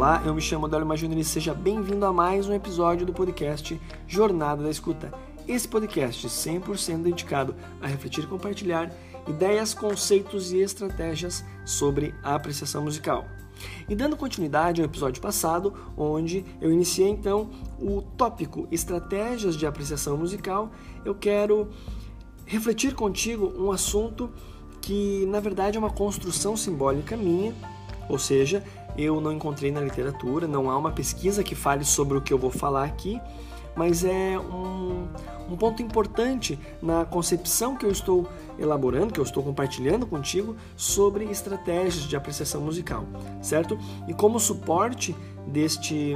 [0.00, 3.78] Olá, eu me chamo Adélio Majunir e seja bem-vindo a mais um episódio do podcast
[4.08, 5.12] Jornada da Escuta.
[5.46, 8.90] Esse podcast 100% dedicado a refletir e compartilhar
[9.28, 13.26] ideias, conceitos e estratégias sobre a apreciação musical.
[13.90, 20.16] E dando continuidade ao episódio passado, onde eu iniciei então o tópico Estratégias de Apreciação
[20.16, 20.70] Musical,
[21.04, 21.68] eu quero
[22.46, 24.30] refletir contigo um assunto
[24.80, 27.54] que na verdade é uma construção simbólica minha,
[28.08, 28.64] ou seja,
[28.96, 32.38] eu não encontrei na literatura, não há uma pesquisa que fale sobre o que eu
[32.38, 33.20] vou falar aqui,
[33.74, 35.06] mas é um,
[35.48, 41.24] um ponto importante na concepção que eu estou elaborando, que eu estou compartilhando contigo sobre
[41.24, 43.06] estratégias de apreciação musical,
[43.40, 43.78] certo?
[44.08, 45.14] E como suporte
[45.46, 46.14] deste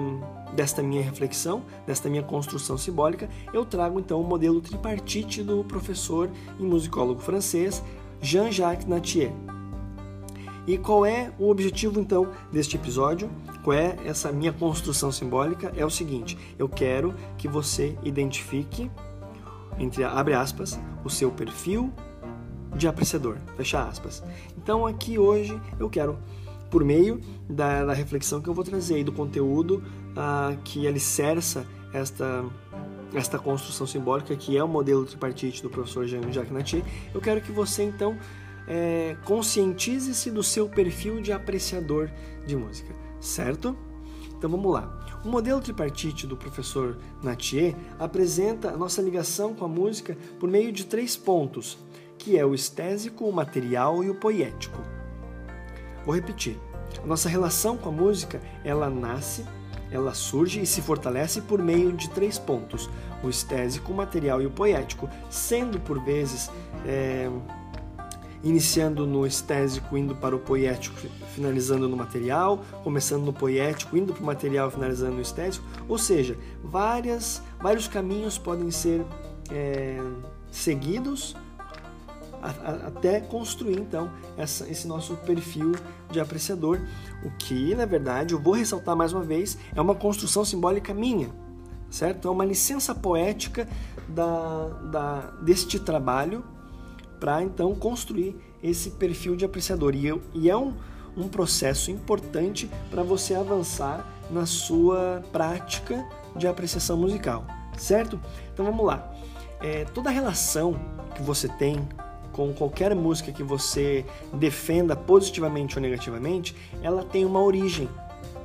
[0.54, 6.30] desta minha reflexão, desta minha construção simbólica, eu trago então o modelo tripartite do professor
[6.60, 7.82] e musicólogo francês
[8.20, 9.32] Jean-Jacques Nattier.
[10.66, 13.30] E qual é o objetivo então deste episódio?
[13.62, 15.72] Qual é essa minha construção simbólica?
[15.76, 18.90] É o seguinte: eu quero que você identifique,
[19.78, 21.92] entre abre aspas, o seu perfil
[22.74, 24.22] de apreciador, fecha aspas.
[24.56, 26.18] Então aqui hoje eu quero,
[26.70, 31.66] por meio da, da reflexão que eu vou trazer e do conteúdo uh, que alicerça
[31.92, 32.44] esta
[33.14, 36.82] esta construção simbólica que é o modelo tripartite do professor Jean-Jacques Nattier,
[37.14, 38.18] eu quero que você então
[38.66, 42.10] é, conscientize-se do seu perfil de apreciador
[42.46, 43.76] de música, certo?
[44.36, 45.00] Então vamos lá.
[45.24, 50.70] O modelo tripartite do professor Nattier apresenta a nossa ligação com a música por meio
[50.70, 51.78] de três pontos,
[52.18, 54.82] que é o estésico, o material e o poético.
[56.04, 56.58] Vou repetir.
[57.02, 59.44] A nossa relação com a música, ela nasce,
[59.90, 62.90] ela surge e se fortalece por meio de três pontos:
[63.22, 66.50] o estésico, o material e o poético, sendo por vezes
[66.84, 67.30] é,
[68.44, 70.96] iniciando no estésico, indo para o poético,
[71.34, 75.66] finalizando no material, começando no poético, indo para o material, finalizando no estésico.
[75.88, 79.04] Ou seja, várias, vários caminhos podem ser
[79.50, 79.98] é,
[80.50, 81.34] seguidos
[82.42, 85.72] a, a, até construir então essa, esse nosso perfil
[86.10, 86.78] de apreciador,
[87.24, 91.30] o que na verdade eu vou ressaltar mais uma vez é uma construção simbólica minha,
[91.90, 92.28] certo?
[92.28, 93.66] É uma licença poética
[94.06, 96.44] da, da, deste trabalho
[97.20, 99.94] para então construir esse perfil de apreciador.
[99.94, 100.74] E, eu, e é um,
[101.16, 108.18] um processo importante para você avançar na sua prática de apreciação musical, certo?
[108.52, 109.12] Então vamos lá.
[109.60, 110.74] É, toda relação
[111.14, 111.86] que você tem
[112.32, 117.88] com qualquer música que você defenda positivamente ou negativamente, ela tem uma origem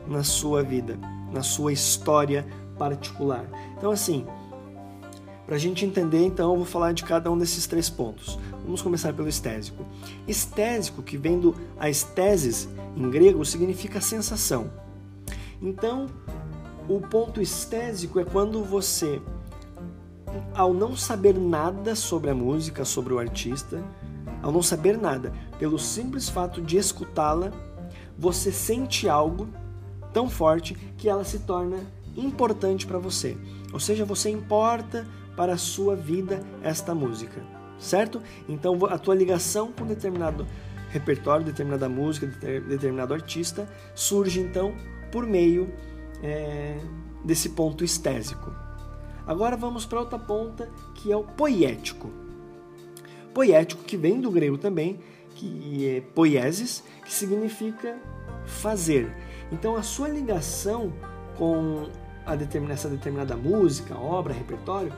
[0.08, 0.98] na sua vida,
[1.32, 2.46] na sua história
[2.78, 3.46] particular.
[3.78, 4.26] Então, assim,
[5.46, 8.38] para a gente entender, então, eu vou falar de cada um desses três pontos.
[8.70, 9.84] Vamos começar pelo estésico.
[10.28, 14.70] Estésico, que vem do estesis em grego, significa sensação.
[15.60, 16.06] Então,
[16.88, 19.20] o ponto estésico é quando você,
[20.54, 23.84] ao não saber nada sobre a música, sobre o artista,
[24.40, 27.52] ao não saber nada, pelo simples fato de escutá-la,
[28.16, 29.50] você sente algo
[30.14, 31.78] tão forte que ela se torna
[32.16, 33.36] importante para você.
[33.74, 38.22] Ou seja, você importa para a sua vida esta música certo?
[38.48, 40.46] Então a tua ligação com determinado
[40.90, 44.74] repertório, determinada música, determinado artista surge então
[45.12, 45.72] por meio
[46.22, 46.78] é,
[47.24, 48.54] desse ponto estésico.
[49.26, 52.10] Agora vamos para outra ponta que é o poético.
[53.34, 55.00] Poético que vem do grego também,
[55.36, 57.98] que é poiesis, que significa
[58.46, 59.16] fazer.
[59.52, 60.92] Então a sua ligação
[61.38, 61.88] com
[62.26, 64.94] a essa determinada música, obra, repertório,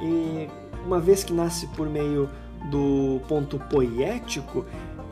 [0.00, 0.48] e
[0.84, 2.28] uma vez que nasce por meio
[2.70, 4.64] do ponto poético,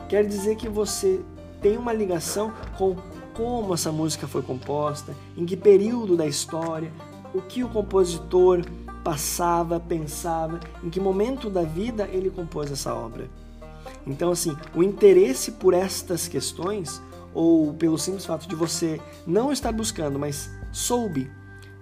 [0.09, 1.21] quer dizer que você
[1.61, 2.95] tem uma ligação com
[3.33, 6.91] como essa música foi composta, em que período da história,
[7.33, 8.61] o que o compositor
[9.03, 13.27] passava, pensava, em que momento da vida ele compôs essa obra.
[14.05, 17.01] Então, assim, o interesse por estas questões,
[17.33, 21.29] ou pelo simples fato de você não estar buscando, mas soube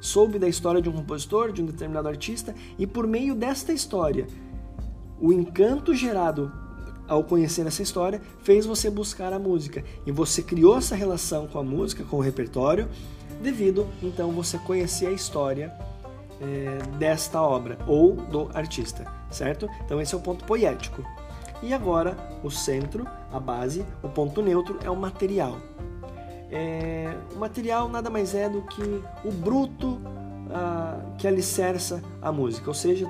[0.02, 4.28] soube da história de um compositor, de um determinado artista, e por meio desta história,
[5.20, 6.52] o encanto gerado
[7.08, 9.84] ao conhecer essa história fez você buscar a música.
[10.06, 12.90] E você criou essa relação com a música, com o repertório,
[13.42, 15.74] devido então você conhecer a história
[16.40, 19.70] é, desta obra ou do artista, certo?
[19.86, 21.04] Então esse é o ponto poético.
[21.62, 25.58] E agora o centro, a base, o ponto neutro é o material.
[26.52, 30.00] É, o material nada mais é do que o bruto
[30.50, 33.10] ah, que alicerça a música, ou seja,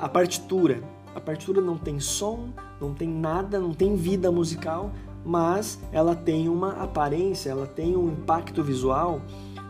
[0.00, 0.82] a partitura.
[1.14, 2.48] A partitura não tem som,
[2.80, 4.90] não tem nada, não tem vida musical,
[5.24, 9.20] mas ela tem uma aparência, ela tem um impacto visual,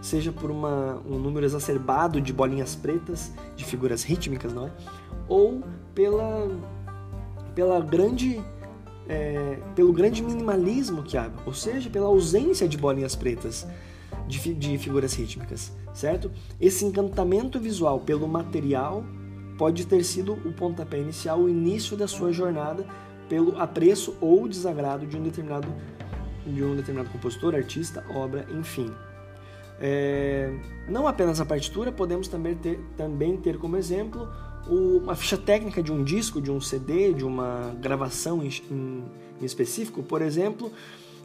[0.00, 4.70] seja por uma, um número exacerbado de bolinhas pretas, de figuras rítmicas, não é?
[5.28, 5.62] Ou
[5.94, 6.48] pela,
[7.54, 8.42] pela grande
[9.08, 13.66] é, pelo grande minimalismo que há, ou seja, pela ausência de bolinhas pretas
[14.26, 16.30] de, de figuras rítmicas, certo?
[16.60, 19.04] Esse encantamento visual pelo material
[19.58, 22.86] pode ter sido o pontapé inicial, o início da sua jornada
[23.28, 25.68] pelo apreço ou desagrado de um determinado
[26.46, 28.92] de um determinado compositor, artista, obra, enfim.
[29.80, 30.52] É,
[30.88, 34.28] não apenas a partitura, podemos também ter, também ter como exemplo
[34.69, 39.05] uma ficha técnica de um disco, de um CD, de uma gravação em, em,
[39.44, 40.02] específico.
[40.02, 40.72] Por exemplo,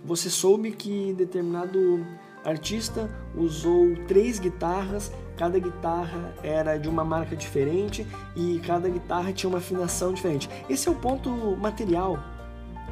[0.04, 2.06] você soube que determinado
[2.44, 8.06] artista usou três guitarras, cada guitarra era de uma marca diferente
[8.36, 10.50] e cada guitarra tinha uma afinação diferente.
[10.70, 12.22] Esse é o ponto material,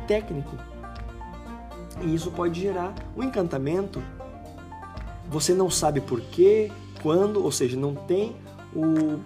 [0.07, 0.55] técnico.
[2.01, 4.01] E isso pode gerar um encantamento.
[5.29, 6.71] Você não sabe por quê,
[7.01, 8.35] quando, ou seja, não tem
[8.73, 9.19] o,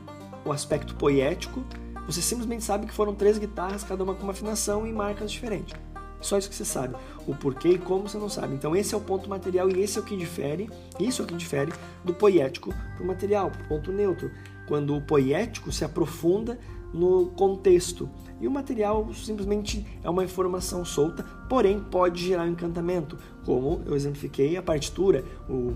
[0.45, 1.63] o aspecto poético.
[2.05, 5.75] Você simplesmente sabe que foram três guitarras, cada uma com uma afinação e marcas diferentes.
[6.21, 6.95] Só isso que você sabe.
[7.27, 8.53] O porquê e como você não sabe.
[8.53, 11.27] Então esse é o ponto material e esse é o que difere, isso é o
[11.27, 11.73] que difere
[12.03, 14.31] do poético para o material, para o ponto neutro.
[14.67, 16.59] Quando o poético se aprofunda
[16.93, 18.09] no contexto
[18.39, 23.95] e o material simplesmente é uma informação solta, porém pode gerar um encantamento, como eu
[23.95, 25.73] exemplifiquei a partitura, o,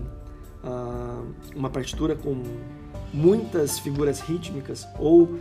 [0.62, 1.22] a,
[1.54, 2.42] uma partitura com
[3.12, 5.38] muitas figuras rítmicas ou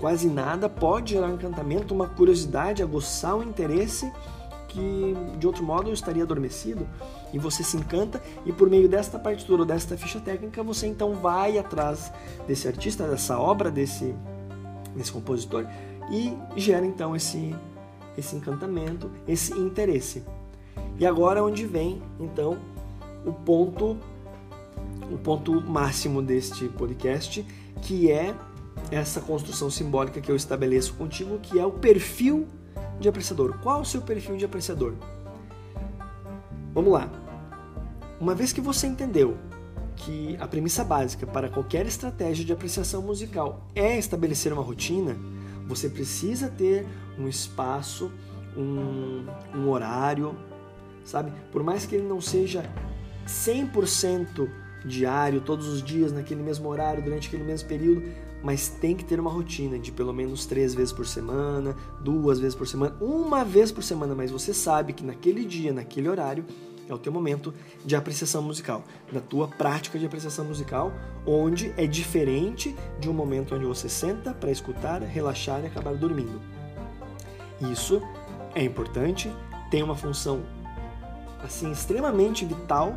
[0.00, 4.10] quase nada pode gerar um encantamento, uma curiosidade, aguçar um interesse
[4.68, 6.86] que de outro modo eu estaria adormecido
[7.32, 11.58] e você se encanta e por meio desta partitura desta ficha técnica você então vai
[11.58, 12.12] atrás
[12.46, 14.14] desse artista, dessa obra, desse,
[14.94, 15.66] desse compositor
[16.10, 17.54] e gera então esse,
[18.16, 20.24] esse encantamento, esse interesse.
[20.98, 22.58] E agora é onde vem então
[23.24, 23.96] o ponto
[25.10, 27.44] o ponto máximo deste podcast,
[27.82, 28.34] que é
[28.90, 32.46] essa construção simbólica que eu estabeleço contigo, que é o perfil
[33.00, 33.58] de apreciador.
[33.62, 34.94] Qual o seu perfil de apreciador?
[36.74, 37.10] Vamos lá.
[38.20, 39.36] Uma vez que você entendeu
[39.96, 45.16] que a premissa básica para qualquer estratégia de apreciação musical é estabelecer uma rotina,
[45.66, 46.86] você precisa ter
[47.18, 48.10] um espaço,
[48.56, 50.36] um, um horário,
[51.04, 51.32] sabe?
[51.52, 52.64] Por mais que ele não seja
[53.26, 54.48] 100%
[54.84, 58.02] diário, todos os dias, naquele mesmo horário, durante aquele mesmo período,
[58.42, 62.54] mas tem que ter uma rotina de pelo menos três vezes por semana, duas vezes
[62.54, 66.44] por semana, uma vez por semana, mas você sabe que naquele dia, naquele horário,
[66.88, 67.52] é o teu momento
[67.84, 68.82] de apreciação musical,
[69.12, 70.92] da tua prática de apreciação musical,
[71.26, 76.40] onde é diferente de um momento onde você senta para escutar, relaxar e acabar dormindo.
[77.60, 78.00] Isso
[78.54, 79.30] é importante,
[79.70, 80.42] tem uma função
[81.42, 82.96] assim extremamente vital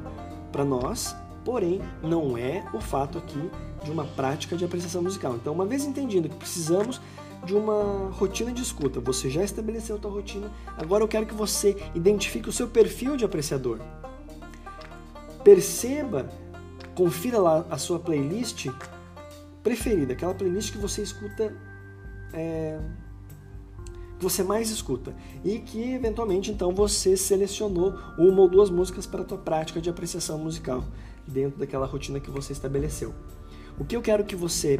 [0.51, 3.50] para nós porém não é o fato aqui
[3.84, 5.36] de uma prática de apreciação musical.
[5.36, 7.02] Então, uma vez entendido que precisamos
[7.46, 11.34] de uma rotina de escuta, você já estabeleceu a sua rotina, agora eu quero que
[11.34, 13.80] você identifique o seu perfil de apreciador.
[15.44, 16.30] Perceba,
[16.94, 18.68] confira lá a sua playlist
[19.64, 21.56] preferida, aquela playlist que você escuta
[22.34, 22.80] é,
[24.20, 29.21] que você mais escuta e que eventualmente então você selecionou uma ou duas músicas para
[29.21, 30.83] a tua prática de apreciação musical
[31.31, 33.14] dentro daquela rotina que você estabeleceu.
[33.80, 34.80] O que eu quero que você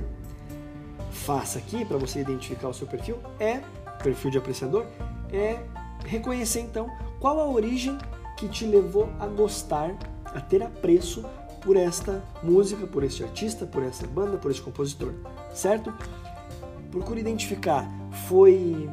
[1.12, 3.62] faça aqui para você identificar o seu perfil é
[4.03, 4.86] perfil de apreciador
[5.31, 5.60] é
[6.05, 6.89] reconhecer então
[7.20, 7.98] qual a origem
[8.38, 11.24] que te levou a gostar, a ter apreço
[11.62, 15.13] por esta música, por este artista, por essa banda, por esse compositor,
[15.53, 15.93] certo?
[16.89, 17.88] Procure identificar.
[18.27, 18.89] Foi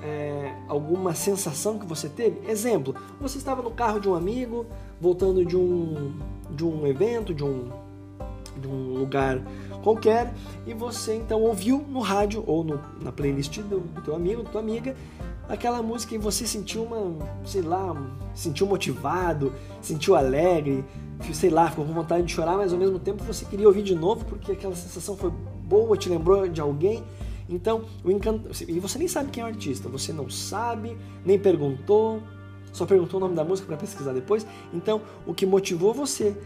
[0.00, 2.48] é, alguma sensação que você teve?
[2.48, 4.64] Exemplo, você estava no carro de um amigo,
[5.00, 6.16] voltando de um,
[6.50, 7.70] de um evento, de um,
[8.56, 9.42] de um lugar
[9.82, 10.32] qualquer,
[10.66, 14.50] e você então ouviu no rádio ou no, na playlist do, do teu amigo, da
[14.50, 14.94] tua amiga,
[15.48, 17.94] aquela música e você sentiu uma, sei lá,
[18.34, 20.84] sentiu motivado, sentiu alegre,
[21.32, 23.94] sei lá, ficou com vontade de chorar, mas ao mesmo tempo você queria ouvir de
[23.94, 25.30] novo porque aquela sensação foi
[25.64, 27.02] boa, te lembrou de alguém.
[27.48, 28.48] Então, o encanto.
[28.66, 32.22] E você nem sabe quem é o artista, você não sabe, nem perguntou,
[32.72, 34.46] só perguntou o nome da música para pesquisar depois.
[34.72, 36.36] Então, o que motivou você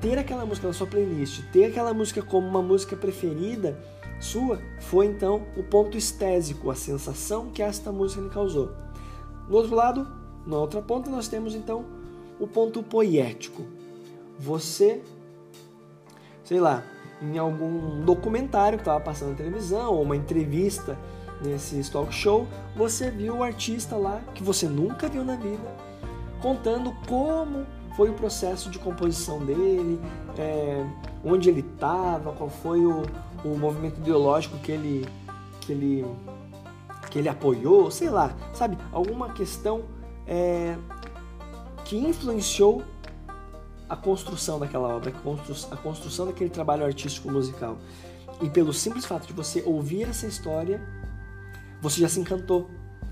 [0.00, 3.80] ter aquela música na sua playlist, ter aquela música como uma música preferida
[4.20, 8.72] sua, foi então o ponto estésico, a sensação que esta música lhe causou.
[9.48, 10.06] No outro lado,
[10.46, 11.84] na outra ponta, nós temos então
[12.38, 13.62] o ponto poético.
[14.38, 15.02] Você,
[16.44, 16.82] sei lá,
[17.20, 20.98] em algum documentário que estava passando na televisão ou uma entrevista
[21.42, 25.76] nesse talk show, você viu o artista lá que você nunca viu na vida,
[26.40, 30.00] contando como foi o processo de composição dele,
[30.38, 30.84] é,
[31.24, 33.02] onde ele estava, qual foi o,
[33.44, 35.06] o movimento ideológico que ele,
[35.60, 36.04] que ele
[37.10, 39.82] que ele apoiou, sei lá, sabe, alguma questão
[40.26, 40.76] é,
[41.84, 42.82] que influenciou
[43.88, 45.12] a construção daquela obra,
[45.70, 47.78] a construção daquele trabalho artístico musical.
[48.42, 50.84] E pelo simples fato de você ouvir essa história,
[51.84, 52.70] você já se encantou.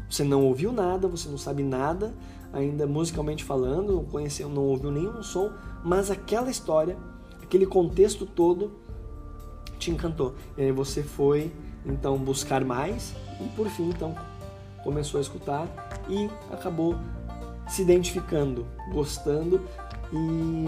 [0.09, 2.15] Você não ouviu nada, você não sabe nada,
[2.53, 5.51] ainda musicalmente falando, não conheceu, não ouviu nenhum som,
[5.85, 6.97] mas aquela história,
[7.43, 8.73] aquele contexto todo
[9.79, 10.35] te encantou.
[10.57, 11.53] E aí você foi
[11.85, 14.15] então buscar mais e por fim então
[14.83, 15.69] começou a escutar
[16.09, 16.97] e acabou
[17.69, 19.61] se identificando, gostando
[20.13, 20.67] e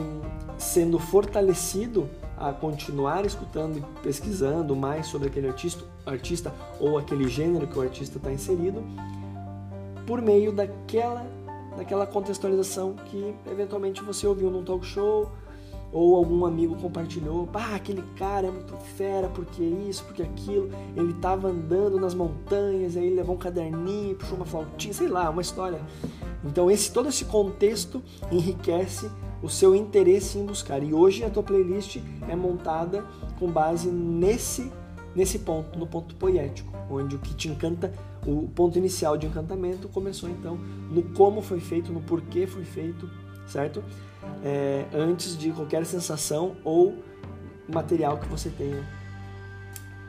[0.58, 7.66] sendo fortalecido a continuar escutando e pesquisando mais sobre aquele artista, artista ou aquele gênero
[7.66, 8.82] que o artista está inserido
[10.06, 11.26] por meio daquela
[11.76, 15.30] daquela contextualização que eventualmente você ouviu num talk show
[15.94, 21.12] ou algum amigo compartilhou, pá, aquele cara é muito fera, porque isso, porque aquilo, ele
[21.12, 25.40] estava andando nas montanhas, aí ele levou um caderninho, puxou uma flautinha, sei lá, uma
[25.40, 25.80] história.
[26.44, 29.08] Então esse todo esse contexto enriquece
[29.44, 30.82] o seu interesse em buscar.
[30.82, 31.98] E hoje a tua playlist
[32.28, 33.04] é montada
[33.38, 34.72] com base nesse
[35.14, 37.92] nesse ponto, no ponto poético, onde o que te encanta,
[38.26, 40.58] o ponto inicial de encantamento começou então
[40.90, 43.08] no como foi feito, no porquê foi feito,
[43.46, 43.80] certo?
[44.42, 46.94] é, antes de qualquer sensação ou
[47.68, 48.86] material que você tenha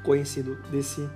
[0.04, 1.08] conhecido desse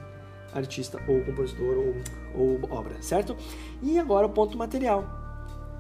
[0.54, 1.96] artista ou compositor ou,
[2.34, 3.36] ou obra, certo?
[3.82, 5.19] E agora o ponto material.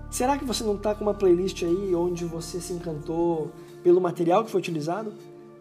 [0.09, 3.51] Será que você não está com uma playlist aí onde você se encantou
[3.83, 5.13] pelo material que foi utilizado?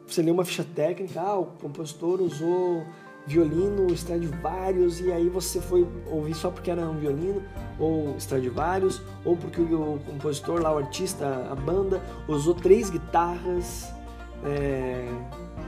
[0.07, 2.83] Você leu uma ficha técnica, ah, o compositor usou
[3.27, 7.43] violino Stradivarius e aí você foi ouvir só porque era um violino
[7.79, 13.87] ou Stradivarius ou porque o compositor lá, o artista, a banda usou três guitarras,
[14.43, 15.07] é,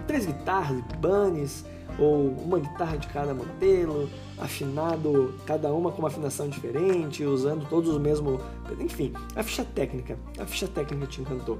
[0.06, 1.66] três guitarras, banes
[1.98, 7.90] ou uma guitarra de cada modelo, afinado cada uma com uma afinação diferente, usando todos
[7.90, 8.40] os mesmos,
[8.78, 11.58] enfim, a ficha técnica, a ficha técnica te encantou.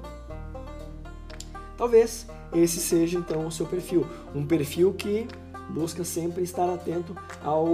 [1.76, 5.26] Talvez esse seja então o seu perfil, um perfil que
[5.70, 7.66] busca sempre estar atento ao,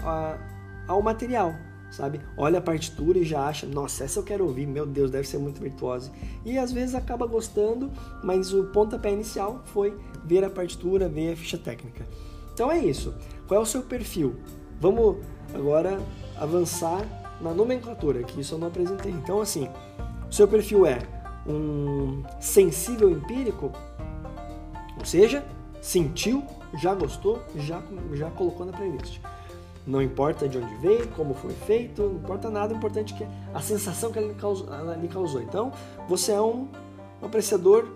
[0.00, 0.38] a,
[0.86, 1.54] ao material,
[1.90, 2.20] sabe?
[2.36, 5.38] Olha a partitura e já acha, nossa, essa eu quero ouvir, meu Deus, deve ser
[5.38, 6.10] muito virtuosa.
[6.44, 7.90] E às vezes acaba gostando,
[8.22, 12.06] mas o pontapé inicial foi ver a partitura, ver a ficha técnica.
[12.52, 13.14] Então é isso.
[13.46, 14.36] Qual é o seu perfil?
[14.80, 15.16] Vamos
[15.54, 16.00] agora
[16.38, 17.04] avançar
[17.40, 19.12] na nomenclatura, que isso eu não apresentei.
[19.12, 19.68] Então, assim,
[20.30, 20.98] seu perfil é
[21.46, 23.72] um sensível empírico,
[24.98, 25.44] ou seja,
[25.80, 26.44] sentiu
[26.78, 27.82] já gostou, já,
[28.12, 29.20] já colocou na playlist.
[29.90, 33.60] Não importa de onde veio, como foi feito, não importa nada, o importante é a
[33.60, 34.28] sensação que ela
[34.96, 35.42] lhe causou.
[35.42, 35.72] Então,
[36.08, 36.68] você é um,
[37.20, 37.88] um apreciador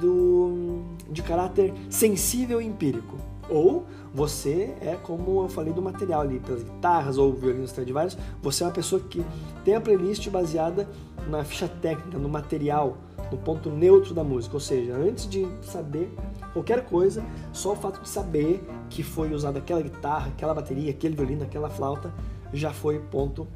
[0.00, 3.16] do, de caráter sensível e empírico.
[3.48, 8.62] Ou você é, como eu falei do material ali, pelas guitarras ou violinos Stradivarius, você
[8.62, 9.24] é uma pessoa que
[9.64, 10.88] tem a playlist baseada
[11.28, 12.96] na ficha técnica, no material,
[13.32, 14.54] no ponto neutro da música.
[14.54, 16.14] Ou seja, antes de saber
[16.52, 21.14] qualquer coisa, só o fato de saber que foi usada aquela guitarra, aquela bateria, aquele
[21.14, 22.12] violino, aquela flauta,
[22.52, 23.46] já foi ponto.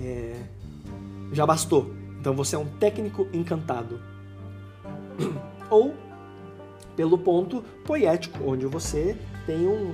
[0.00, 0.42] É,
[1.32, 1.94] já bastou.
[2.18, 4.00] Então você é um técnico encantado.
[5.70, 5.94] Ou
[6.96, 9.92] pelo ponto poético, onde você tem um,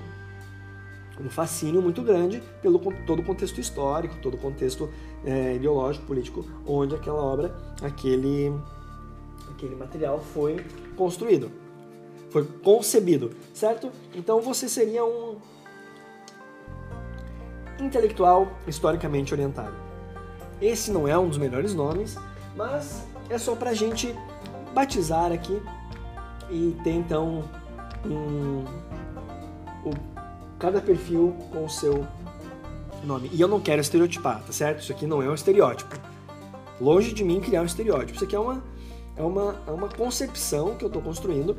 [1.20, 4.88] um fascínio muito grande pelo todo o contexto histórico, todo o contexto
[5.24, 8.52] é, ideológico, político, onde aquela obra, aquele,
[9.50, 10.64] aquele material foi
[10.96, 11.61] construído
[12.32, 13.90] foi concebido, certo?
[14.14, 15.36] Então você seria um
[17.78, 19.74] intelectual historicamente orientado.
[20.60, 22.16] Esse não é um dos melhores nomes,
[22.56, 24.14] mas é só pra gente
[24.72, 25.60] batizar aqui
[26.50, 27.44] e ter então
[28.06, 28.64] um,
[29.84, 29.92] um,
[30.58, 32.06] cada perfil com o seu
[33.04, 33.28] nome.
[33.32, 34.80] E eu não quero estereotipar, tá certo?
[34.80, 35.94] Isso aqui não é um estereótipo.
[36.80, 38.14] Longe de mim criar um estereótipo.
[38.14, 38.62] Isso aqui é uma,
[39.16, 41.56] é uma, é uma concepção que eu estou construindo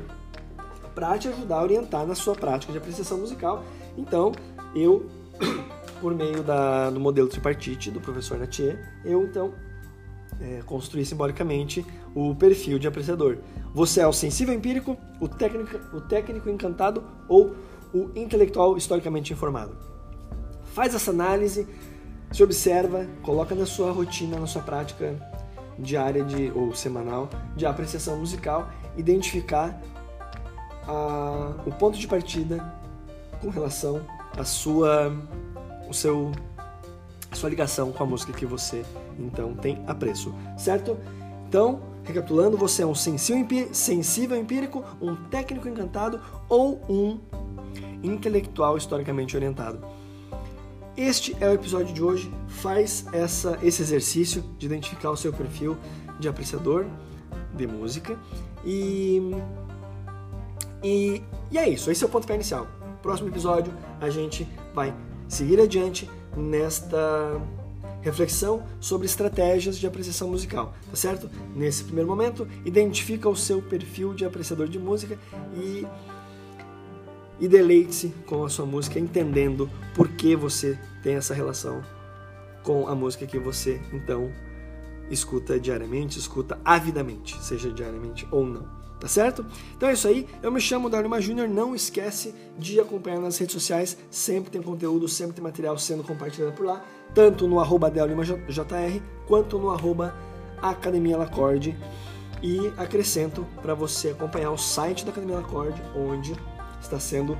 [0.94, 3.64] para te ajudar a orientar na sua prática de apreciação musical.
[3.96, 4.32] Então,
[4.74, 5.06] eu,
[6.00, 9.52] por meio da, do modelo tripartite do professor Natier, eu então
[10.40, 11.84] é, construí simbolicamente
[12.14, 13.38] o perfil de apreciador.
[13.74, 17.54] Você é o sensível empírico, o técnico, o técnico encantado ou
[17.92, 19.76] o intelectual historicamente informado.
[20.72, 21.68] Faz essa análise,
[22.32, 25.14] se observa, coloca na sua rotina, na sua prática
[25.78, 29.80] diária de, ou semanal de apreciação musical, identificar
[30.86, 32.74] a, o ponto de partida
[33.40, 34.00] com relação
[34.36, 35.12] a sua
[35.88, 36.32] o seu
[37.30, 38.84] a sua ligação com a música que você
[39.18, 40.96] então tem apreço, certo?
[41.48, 47.18] Então, recapitulando, você é um sensível empírico, um técnico encantado ou um
[48.02, 49.84] intelectual historicamente orientado.
[50.96, 52.32] Este é o episódio de hoje.
[52.46, 55.76] Faz essa, esse exercício de identificar o seu perfil
[56.20, 56.86] de apreciador
[57.54, 58.16] de música
[58.64, 59.20] e,
[60.84, 61.90] e, e é isso.
[61.90, 62.68] Esse é o pontapé inicial.
[63.02, 64.94] Próximo episódio a gente vai
[65.28, 67.40] seguir adiante nesta
[68.02, 71.30] reflexão sobre estratégias de apreciação musical, tá certo?
[71.56, 75.18] Nesse primeiro momento, identifica o seu perfil de apreciador de música
[75.56, 75.86] e
[77.40, 81.82] e deleite-se com a sua música, entendendo por que você tem essa relação
[82.62, 84.30] com a música que você então
[85.10, 88.83] escuta diariamente, escuta avidamente, seja diariamente ou não.
[89.00, 89.44] Tá certo?
[89.76, 90.26] Então é isso aí.
[90.42, 91.48] Eu me chamo Darlima Júnior.
[91.48, 93.96] Não esquece de acompanhar nas redes sociais.
[94.10, 96.82] Sempre tem conteúdo, sempre tem material sendo compartilhado por lá.
[97.14, 100.14] Tanto no arroba JR quanto no arroba
[100.62, 101.76] Academia Lacorde.
[102.42, 106.34] E acrescento para você acompanhar o site da Academia Lacorde, onde
[106.80, 107.38] está sendo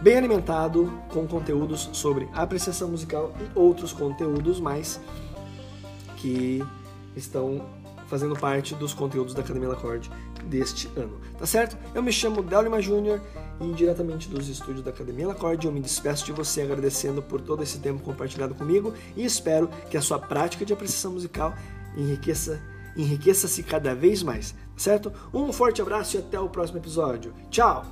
[0.00, 5.00] bem alimentado com conteúdos sobre apreciação musical e outros conteúdos mais
[6.16, 6.62] que
[7.16, 7.64] estão
[8.06, 10.10] fazendo parte dos conteúdos da Academia Lacorde
[10.46, 11.76] deste ano, tá certo?
[11.94, 13.20] Eu me chamo Delima Júnior
[13.60, 17.62] e diretamente dos estúdios da Academia Lacorde eu me despeço de você agradecendo por todo
[17.62, 21.54] esse tempo compartilhado comigo e espero que a sua prática de apreciação musical
[21.96, 22.60] enriqueça
[22.96, 25.12] enriqueça-se cada vez mais, tá certo?
[25.32, 27.34] Um forte abraço e até o próximo episódio.
[27.50, 27.84] Tchau!